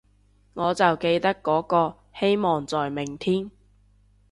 [0.55, 3.51] 我就記得嗰個，希望在明天